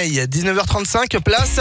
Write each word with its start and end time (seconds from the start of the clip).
Il 0.00 0.14
y 0.14 0.20
a 0.20 0.26
19h35, 0.26 1.20
place 1.20 1.58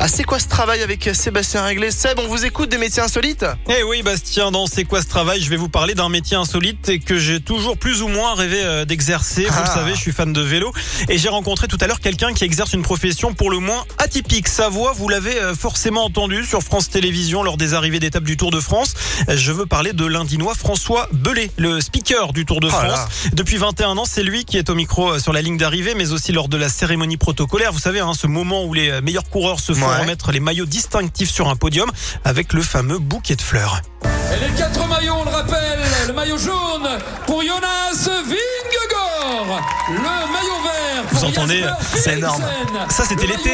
ah, 0.00 0.06
c'est 0.06 0.22
quoi 0.22 0.38
ce 0.38 0.46
travail 0.46 0.82
avec 0.82 1.10
Sébastien 1.12 1.62
Réglé 1.64 1.90
Seb, 1.90 2.20
on 2.20 2.28
vous 2.28 2.44
écoute 2.44 2.68
des 2.68 2.78
métiers 2.78 3.02
insolites 3.02 3.44
Eh 3.68 3.82
oui, 3.82 4.02
Bastien, 4.02 4.52
dans 4.52 4.66
C'est 4.68 4.84
quoi 4.84 5.02
ce 5.02 5.08
travail 5.08 5.40
Je 5.42 5.50
vais 5.50 5.56
vous 5.56 5.68
parler 5.68 5.94
d'un 5.94 6.08
métier 6.08 6.36
insolite 6.36 6.88
et 6.88 7.00
que 7.00 7.18
j'ai 7.18 7.40
toujours 7.40 7.76
plus 7.76 8.00
ou 8.02 8.06
moins 8.08 8.34
rêvé 8.36 8.60
euh, 8.62 8.84
d'exercer. 8.84 9.42
Vous 9.46 9.56
le 9.58 9.64
Ah. 9.64 9.74
savez, 9.74 9.94
je 9.96 10.00
suis 10.00 10.12
fan 10.12 10.32
de 10.32 10.40
vélo 10.40 10.72
et 11.08 11.18
j'ai 11.18 11.28
rencontré 11.28 11.66
tout 11.66 11.78
à 11.80 11.88
l'heure 11.88 11.98
quelqu'un 11.98 12.32
qui 12.32 12.44
exerce 12.44 12.74
une 12.74 12.82
profession 12.82 13.34
pour 13.34 13.50
le 13.50 13.58
moins 13.58 13.84
atypique. 13.98 14.46
Sa 14.46 14.68
voix, 14.68 14.92
vous 14.92 15.08
l'avez 15.08 15.36
euh, 15.40 15.54
forcément 15.56 16.04
entendu 16.04 16.44
sur 16.44 16.62
France 16.62 16.88
Télévisions 16.90 17.42
lors 17.42 17.56
des 17.56 17.74
arrivées 17.74 17.98
d'étape 17.98 18.22
du 18.24 18.36
Tour 18.36 18.52
de 18.52 18.60
France. 18.60 18.94
Je 19.28 19.50
veux 19.50 19.66
parler 19.66 19.92
de 19.94 20.06
l'Indinois 20.06 20.54
François 20.54 21.08
Belay, 21.12 21.50
le 21.56 21.80
speaker 21.80 22.32
du 22.32 22.44
Tour 22.46 22.60
de 22.60 22.68
Oh 22.68 22.70
France. 22.70 22.82
là. 22.84 23.08
Depuis 23.32 23.56
21 23.56 23.96
ans, 23.98 24.04
c'est 24.08 24.22
lui 24.22 24.44
qui 24.44 24.58
est 24.58 24.70
au 24.70 24.76
micro 24.76 25.14
euh, 25.14 25.18
sur 25.18 25.32
la 25.32 25.42
ligne 25.42 25.56
d'arrivée, 25.56 25.94
mais 25.96 26.12
aussi 26.12 26.30
lors 26.30 26.48
de 26.48 26.56
la 26.56 26.68
cérémonie 26.68 27.16
protocolaire. 27.16 27.72
Vous 27.72 27.80
savez, 27.80 27.98
hein, 27.98 28.12
ce 28.16 28.28
moment 28.28 28.64
où 28.64 28.74
les 28.74 29.00
meilleurs 29.00 29.28
coureurs 29.28 29.58
se 29.58 29.72
font 29.74 29.87
Ouais. 29.88 30.00
remettre 30.02 30.32
les 30.32 30.40
maillots 30.40 30.66
distinctifs 30.66 31.30
sur 31.30 31.48
un 31.48 31.56
podium 31.56 31.90
avec 32.24 32.52
le 32.52 32.62
fameux 32.62 32.98
bouquet 32.98 33.36
de 33.36 33.42
fleurs. 33.42 33.80
Et 34.04 34.46
les 34.46 34.54
quatre 34.56 34.86
maillots, 34.86 35.16
on 35.20 35.24
le 35.24 35.30
rappelle, 35.30 35.80
le 36.06 36.12
maillot 36.12 36.38
jaune 36.38 36.88
pour 37.26 37.40
Jonas 37.42 38.08
Vingegaard, 38.22 39.62
le 39.88 39.98
maillot 39.98 40.62
vert 40.62 41.04
pour 41.08 41.18
Vous 41.18 41.24
entendez, 41.24 41.64
c'est 41.96 42.18
énorme. 42.18 42.44
Ça, 42.90 43.04
c'était 43.04 43.26
l'été 43.26 43.50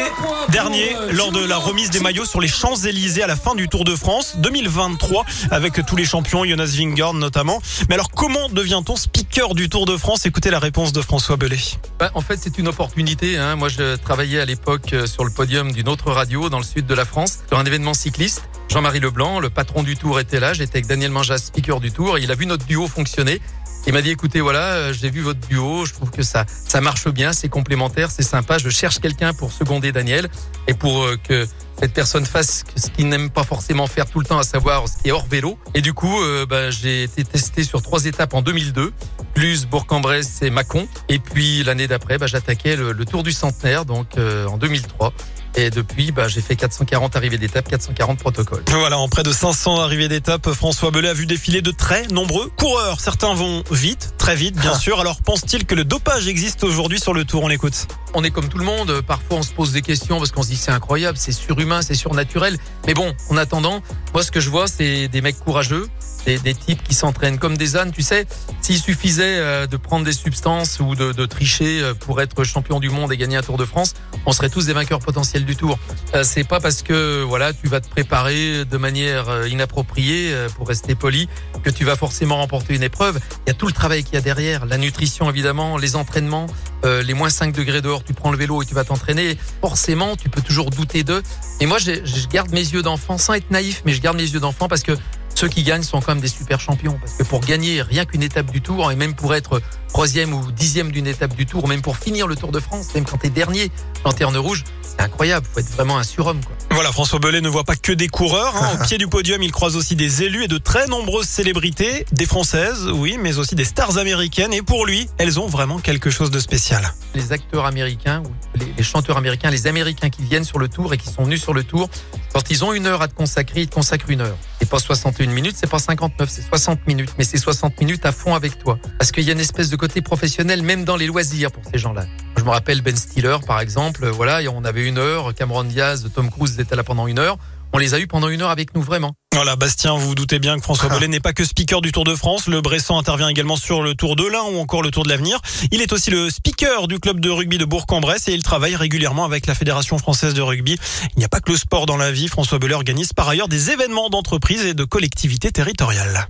dernier, 0.49 0.95
euh, 0.95 1.11
lors 1.13 1.31
de 1.31 1.43
la 1.43 1.57
remise 1.57 1.89
des 1.89 1.99
maillots 1.99 2.25
sur 2.25 2.41
les 2.41 2.47
Champs-Élysées 2.47 3.23
à 3.23 3.27
la 3.27 3.35
fin 3.35 3.55
du 3.55 3.69
Tour 3.69 3.85
de 3.85 3.95
France 3.95 4.35
2023, 4.37 5.25
avec 5.51 5.85
tous 5.85 5.95
les 5.95 6.05
champions, 6.05 6.43
Jonas 6.45 6.73
Vingegaard 6.77 7.13
notamment. 7.13 7.61
Mais 7.89 7.95
alors, 7.95 8.11
comment 8.15 8.49
devient-on 8.49 8.95
speaker 8.95 9.53
du 9.53 9.69
Tour 9.69 9.85
de 9.85 9.97
France? 9.97 10.25
Écoutez 10.25 10.49
la 10.49 10.59
réponse 10.59 10.93
de 10.93 11.01
François 11.01 11.35
Belay. 11.35 11.59
Bah, 11.99 12.11
en 12.15 12.21
fait, 12.21 12.39
c'est 12.41 12.57
une 12.57 12.67
opportunité. 12.67 13.37
Hein. 13.37 13.55
Moi, 13.55 13.69
je 13.69 13.95
travaillais 13.97 14.39
à 14.39 14.45
l'époque 14.45 14.93
euh, 14.93 15.05
sur 15.05 15.25
le 15.25 15.31
podium 15.31 15.71
d'une 15.71 15.89
autre 15.89 16.11
radio 16.11 16.49
dans 16.49 16.57
le 16.57 16.63
sud 16.63 16.87
de 16.87 16.93
la 16.95 17.05
France, 17.05 17.39
sur 17.47 17.59
un 17.59 17.65
événement 17.65 17.93
cycliste. 17.93 18.43
Jean-Marie 18.69 18.99
Leblanc, 18.99 19.39
le 19.39 19.49
patron 19.49 19.83
du 19.83 19.95
Tour, 19.95 20.19
était 20.19 20.39
là. 20.39 20.53
J'étais 20.53 20.77
avec 20.77 20.87
Daniel 20.87 21.11
Manjas, 21.11 21.37
speaker 21.39 21.79
du 21.79 21.91
Tour. 21.91 22.17
Et 22.17 22.23
il 22.23 22.31
a 22.31 22.35
vu 22.35 22.45
notre 22.45 22.65
duo 22.65 22.87
fonctionner. 22.87 23.41
Il 23.87 23.93
m'a 23.93 24.01
dit, 24.01 24.09
écoutez, 24.09 24.41
voilà, 24.41 24.73
euh, 24.73 24.93
j'ai 24.93 25.09
vu 25.09 25.21
votre 25.21 25.45
duo. 25.47 25.85
Je 25.85 25.93
trouve 25.93 26.09
que 26.09 26.23
ça, 26.23 26.45
ça 26.47 26.81
marche 26.81 27.07
bien, 27.09 27.33
c'est 27.33 27.49
complémentaire, 27.49 28.09
c'est 28.09 28.23
sympa. 28.23 28.57
Je 28.57 28.69
cherche 28.69 28.99
quelqu'un 28.99 29.33
pour 29.33 29.51
seconder 29.51 29.91
Daniel 29.91 30.29
et 30.67 30.73
pour 30.73 31.03
euh, 31.03 31.17
que 31.21 31.47
cette 31.79 31.93
personne 31.93 32.25
fasse 32.25 32.63
ce 32.75 32.89
qu'il 32.89 33.09
n'aime 33.09 33.29
pas 33.29 33.43
forcément 33.43 33.87
faire 33.87 34.05
tout 34.05 34.19
le 34.19 34.25
temps, 34.25 34.39
à 34.39 34.43
savoir 34.43 34.87
ce 34.87 34.97
qui 34.97 35.09
est 35.09 35.11
hors 35.11 35.27
vélo. 35.27 35.57
Et 35.73 35.81
du 35.81 35.93
coup, 35.93 36.21
euh, 36.21 36.45
bah, 36.45 36.69
j'ai 36.69 37.03
été 37.03 37.23
testé 37.23 37.63
sur 37.63 37.81
trois 37.81 38.05
étapes 38.05 38.33
en 38.33 38.41
2002. 38.41 38.93
Plus 39.33 39.65
Bourg-en-Bresse 39.65 40.41
et 40.41 40.49
Mâcon. 40.49 40.87
Et 41.09 41.19
puis 41.19 41.63
l'année 41.63 41.87
d'après, 41.87 42.17
bah, 42.17 42.27
j'attaquais 42.27 42.75
le, 42.75 43.05
Tour 43.05 43.23
du 43.23 43.31
Centenaire, 43.31 43.85
donc 43.85 44.17
euh, 44.17 44.47
en 44.47 44.57
2003. 44.57 45.13
Et 45.57 45.69
depuis, 45.69 46.11
bah, 46.11 46.27
j'ai 46.27 46.41
fait 46.41 46.55
440 46.55 47.15
arrivées 47.15 47.37
d'étape, 47.37 47.69
440 47.69 48.19
protocoles. 48.19 48.63
Voilà, 48.71 48.97
en 48.97 49.07
près 49.07 49.23
de 49.23 49.31
500 49.31 49.79
arrivées 49.79 50.09
d'étape, 50.09 50.51
François 50.51 50.91
Belay 50.91 51.07
a 51.07 51.13
vu 51.13 51.25
défiler 51.25 51.61
de 51.61 51.71
très 51.71 52.07
nombreux 52.07 52.51
coureurs. 52.57 52.99
Certains 52.99 53.33
vont 53.33 53.63
vite, 53.71 54.15
très 54.17 54.35
vite, 54.35 54.55
bien 54.55 54.75
sûr. 54.75 54.99
Alors, 54.99 55.21
pense-t-il 55.21 55.65
que 55.65 55.73
le 55.73 55.85
dopage 55.85 56.27
existe 56.27 56.65
aujourd'hui 56.65 56.99
sur 56.99 57.13
le 57.13 57.23
Tour 57.23 57.43
On 57.43 57.47
l'écoute. 57.47 57.87
On 58.13 58.23
est 58.23 58.31
comme 58.31 58.49
tout 58.49 58.57
le 58.57 58.65
monde. 58.65 59.01
Parfois, 59.01 59.37
on 59.37 59.43
se 59.43 59.51
pose 59.51 59.71
des 59.71 59.81
questions 59.81 60.17
parce 60.17 60.31
qu'on 60.31 60.43
se 60.43 60.49
dit 60.49 60.57
c'est 60.57 60.71
incroyable, 60.71 61.17
c'est 61.17 61.31
surhumain, 61.31 61.81
c'est 61.81 61.95
surnaturel. 61.95 62.57
Mais 62.85 62.93
bon, 62.93 63.13
en 63.29 63.37
attendant, 63.37 63.81
moi, 64.13 64.23
ce 64.23 64.31
que 64.31 64.41
je 64.41 64.49
vois, 64.49 64.67
c'est 64.67 65.07
des 65.07 65.21
mecs 65.21 65.39
courageux, 65.39 65.87
des, 66.25 66.37
des 66.39 66.53
types 66.53 66.83
qui 66.83 66.93
s'entraînent 66.93 67.37
comme 67.37 67.57
des 67.57 67.77
ânes. 67.77 67.91
Tu 67.91 68.01
sais, 68.01 68.25
s'il 68.61 68.79
suffisait 68.79 69.37
euh, 69.37 69.67
de 69.67 69.77
prendre 69.77 70.05
des 70.05 70.13
substances 70.13 70.79
ou 70.79 70.95
de, 70.95 71.11
de 71.11 71.25
tricher 71.25 71.81
euh, 71.81 71.93
pour 71.93 72.21
être 72.21 72.43
champion 72.43 72.79
du 72.79 72.89
monde 72.89 73.11
et 73.13 73.17
gagner 73.17 73.37
un 73.37 73.41
Tour 73.41 73.57
de 73.57 73.65
France, 73.65 73.93
on 74.25 74.31
serait 74.31 74.49
tous 74.49 74.65
des 74.65 74.73
vainqueurs 74.73 74.99
potentiels 74.99 75.44
du 75.45 75.55
Tour. 75.55 75.79
Euh, 76.13 76.23
c'est 76.23 76.43
pas 76.43 76.59
parce 76.59 76.81
que 76.81 77.23
voilà, 77.23 77.53
tu 77.53 77.67
vas 77.67 77.79
te 77.79 77.89
préparer 77.89 78.65
de 78.65 78.77
manière 78.77 79.29
euh, 79.29 79.47
inappropriée 79.47 80.31
euh, 80.33 80.49
pour 80.49 80.67
rester 80.67 80.95
poli 80.95 81.29
que 81.63 81.69
tu 81.69 81.85
vas 81.85 81.95
forcément 81.95 82.37
remporter 82.37 82.75
une 82.75 82.83
épreuve. 82.83 83.19
Il 83.45 83.49
y 83.49 83.51
a 83.51 83.53
tout 83.53 83.67
le 83.67 83.73
travail 83.73 84.03
qu'il 84.03 84.15
y 84.15 84.17
a 84.17 84.21
derrière, 84.21 84.65
la 84.65 84.77
nutrition 84.77 85.29
évidemment, 85.29 85.77
les 85.77 85.95
entraînements, 85.95 86.47
les 86.83 87.15
moins 87.15 87.31
5 87.31 87.51
degrés 87.51 87.81
dehors, 87.81 88.03
tu 88.03 88.13
prends 88.13 88.29
le 88.29 88.37
vélo 88.37 88.61
et 88.61 88.65
tu 88.65 88.75
vas 88.75 88.83
t'entraîner. 88.83 89.39
Forcément, 89.61 90.15
tu 90.15 90.29
peux 90.29 90.41
toujours 90.41 90.69
douter 90.69 91.03
d'eux. 91.03 91.23
Et 91.59 91.65
moi, 91.65 91.79
je, 91.79 92.05
je 92.05 92.27
garde 92.27 92.51
mes 92.51 92.59
yeux 92.59 92.83
d'enfant 92.83 93.17
sans 93.17 93.33
être 93.33 93.49
naïf, 93.49 93.81
mais 93.85 93.93
je 93.93 94.01
garde 94.01 94.17
mes 94.17 94.23
yeux 94.23 94.39
d'enfant 94.39 94.67
parce 94.67 94.83
que 94.83 94.91
ceux 95.35 95.47
qui 95.49 95.63
gagnent 95.63 95.83
sont 95.83 95.99
quand 96.01 96.13
même 96.13 96.21
des 96.21 96.27
super 96.27 96.59
champions. 96.59 96.97
Parce 96.99 97.13
que 97.13 97.23
pour 97.23 97.41
gagner 97.41 97.81
rien 97.81 98.05
qu'une 98.05 98.23
étape 98.23 98.51
du 98.51 98.61
Tour, 98.61 98.91
et 98.91 98.95
même 98.95 99.13
pour 99.13 99.35
être 99.35 99.61
troisième 99.89 100.33
ou 100.33 100.51
dixième 100.51 100.91
d'une 100.91 101.07
étape 101.07 101.35
du 101.35 101.45
Tour, 101.45 101.65
ou 101.65 101.67
même 101.67 101.81
pour 101.81 101.97
finir 101.97 102.27
le 102.27 102.35
Tour 102.35 102.51
de 102.51 102.59
France, 102.59 102.87
même 102.95 103.05
quand 103.05 103.17
t'es 103.17 103.29
dernier, 103.29 103.69
lanterne 104.03 104.37
rouge, 104.37 104.63
c'est 104.81 105.01
incroyable. 105.01 105.45
Faut 105.53 105.59
être 105.59 105.69
vraiment 105.71 105.97
un 105.97 106.03
surhomme, 106.03 106.39
quoi. 106.43 106.55
Voilà, 106.71 106.91
François 106.91 107.19
Belay 107.19 107.41
ne 107.41 107.49
voit 107.49 107.63
pas 107.63 107.75
que 107.75 107.91
des 107.91 108.07
coureurs. 108.07 108.55
hein. 108.55 108.77
Au 108.81 108.83
pied 108.85 108.97
du 108.97 109.07
podium, 109.07 109.41
il 109.43 109.51
croise 109.51 109.75
aussi 109.75 109.95
des 109.95 110.23
élus 110.23 110.43
et 110.45 110.47
de 110.47 110.57
très 110.57 110.87
nombreuses 110.87 111.27
célébrités, 111.27 112.05
des 112.11 112.25
françaises, 112.25 112.87
oui, 112.93 113.17
mais 113.21 113.37
aussi 113.37 113.55
des 113.55 113.65
stars 113.65 113.97
américaines. 113.97 114.53
Et 114.53 114.61
pour 114.61 114.85
lui, 114.85 115.09
elles 115.17 115.39
ont 115.39 115.47
vraiment 115.47 115.79
quelque 115.79 116.09
chose 116.09 116.31
de 116.31 116.39
spécial. 116.39 116.93
les 117.13 117.31
acteurs 117.31 117.65
américains 117.65 118.23
les, 118.55 118.73
les 118.77 118.83
chanteurs 118.83 119.17
américains, 119.17 119.49
les 119.49 119.67
Américains 119.67 120.09
qui 120.09 120.23
viennent 120.23 120.43
sur 120.45 120.59
le 120.59 120.67
tour 120.69 120.93
et 120.93 120.97
qui 120.97 121.09
sont 121.09 121.23
venus 121.23 121.41
sur 121.41 121.53
le 121.53 121.63
tour, 121.63 121.89
quand 122.35 122.49
ils 122.49 122.65
ont 122.65 122.73
une 122.73 122.85
heure 122.85 123.01
à 123.01 123.07
te 123.07 123.13
consacrer, 123.13 123.61
ils 123.61 123.69
te 123.69 123.75
consacrent 123.75 124.09
une 124.09 124.19
heure. 124.19 124.37
C'est 124.59 124.69
pas 124.69 124.79
61 124.79 125.27
minutes, 125.27 125.55
c'est 125.55 125.69
pas 125.69 125.79
59, 125.79 126.29
c'est 126.29 126.41
60 126.41 126.85
minutes, 126.85 127.11
mais 127.17 127.23
c'est 127.23 127.37
60 127.37 127.79
minutes 127.79 128.05
à 128.05 128.11
fond 128.11 128.35
avec 128.35 128.59
toi. 128.59 128.77
Parce 128.99 129.13
qu'il 129.13 129.23
y 129.23 129.29
a 129.29 129.31
une 129.31 129.39
espèce 129.39 129.69
de 129.69 129.77
côté 129.77 130.01
professionnel 130.01 130.61
même 130.61 130.83
dans 130.83 130.97
les 130.97 131.07
loisirs 131.07 131.49
pour 131.49 131.63
ces 131.63 131.77
gens-là. 131.77 132.05
Je 132.35 132.43
me 132.43 132.49
rappelle 132.49 132.81
Ben 132.81 132.93
Stiller 132.93 133.37
par 133.47 133.61
exemple, 133.61 134.05
voilà, 134.09 134.41
et 134.41 134.49
on 134.49 134.65
avait 134.65 134.85
une 134.85 134.97
heure, 134.97 135.33
Cameron 135.33 135.63
Diaz, 135.63 136.11
Tom 136.13 136.29
Cruise 136.29 136.59
étaient 136.59 136.75
là 136.75 136.83
pendant 136.83 137.07
une 137.07 137.19
heure. 137.19 137.37
On 137.71 137.77
les 137.77 137.93
a 137.93 137.99
eu 137.99 138.07
pendant 138.07 138.27
une 138.27 138.41
heure 138.41 138.49
avec 138.49 138.75
nous 138.75 138.81
vraiment. 138.81 139.15
Voilà, 139.35 139.57
Bastien, 139.57 139.93
vous 139.97 140.07
vous 140.07 140.15
doutez 140.15 140.39
bien 140.39 140.55
que 140.55 140.63
François 140.63 140.87
Belay 140.87 141.09
n'est 141.09 141.19
pas 141.19 141.33
que 141.33 141.43
speaker 141.43 141.81
du 141.81 141.91
Tour 141.91 142.05
de 142.05 142.15
France. 142.15 142.47
Le 142.47 142.61
Bressan 142.61 142.97
intervient 142.97 143.27
également 143.27 143.57
sur 143.57 143.81
le 143.81 143.93
Tour 143.93 144.15
de 144.15 144.25
l'Ain 144.25 144.43
ou 144.43 144.59
encore 144.59 144.81
le 144.81 144.91
Tour 144.91 145.03
de 145.03 145.09
l'Avenir. 145.09 145.41
Il 145.71 145.81
est 145.81 145.91
aussi 145.91 146.09
le 146.09 146.29
speaker 146.29 146.87
du 146.87 146.99
club 146.99 147.19
de 147.19 147.29
rugby 147.29 147.57
de 147.57 147.65
Bourg-en-Bresse 147.65 148.29
et 148.29 148.33
il 148.33 148.43
travaille 148.43 148.77
régulièrement 148.77 149.25
avec 149.25 149.45
la 149.45 149.53
Fédération 149.53 149.97
française 149.97 150.35
de 150.35 150.41
rugby. 150.41 150.77
Il 151.15 151.19
n'y 151.19 151.25
a 151.25 151.27
pas 151.27 151.41
que 151.41 151.51
le 151.51 151.57
sport 151.57 151.85
dans 151.85 151.97
la 151.97 152.13
vie. 152.13 152.29
François 152.29 152.59
Belay 152.59 152.75
organise 152.75 153.11
par 153.11 153.27
ailleurs 153.27 153.49
des 153.49 153.71
événements 153.71 154.09
d'entreprise 154.09 154.65
et 154.65 154.73
de 154.73 154.85
collectivités 154.85 155.51
territoriales. 155.51 156.29